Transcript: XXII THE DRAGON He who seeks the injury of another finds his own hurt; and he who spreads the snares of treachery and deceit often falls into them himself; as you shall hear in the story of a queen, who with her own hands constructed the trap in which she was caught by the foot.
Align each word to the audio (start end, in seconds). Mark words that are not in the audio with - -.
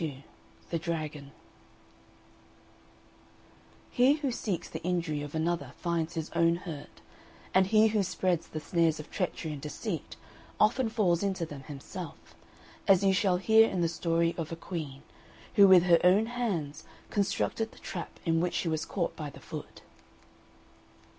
XXII 0.01 0.23
THE 0.71 0.79
DRAGON 0.79 1.31
He 3.91 4.13
who 4.13 4.31
seeks 4.31 4.67
the 4.67 4.81
injury 4.81 5.21
of 5.21 5.35
another 5.35 5.73
finds 5.77 6.15
his 6.15 6.31
own 6.31 6.55
hurt; 6.55 7.01
and 7.53 7.67
he 7.67 7.89
who 7.89 8.01
spreads 8.01 8.47
the 8.47 8.59
snares 8.59 8.99
of 8.99 9.11
treachery 9.11 9.51
and 9.53 9.61
deceit 9.61 10.15
often 10.59 10.89
falls 10.89 11.21
into 11.21 11.45
them 11.45 11.61
himself; 11.65 12.33
as 12.87 13.03
you 13.03 13.13
shall 13.13 13.37
hear 13.37 13.69
in 13.69 13.81
the 13.81 13.87
story 13.87 14.33
of 14.39 14.51
a 14.51 14.55
queen, 14.55 15.03
who 15.53 15.67
with 15.67 15.83
her 15.83 15.99
own 16.03 16.25
hands 16.25 16.83
constructed 17.11 17.71
the 17.71 17.77
trap 17.77 18.19
in 18.25 18.41
which 18.41 18.55
she 18.55 18.67
was 18.67 18.85
caught 18.85 19.15
by 19.15 19.29
the 19.29 19.39
foot. 19.39 19.83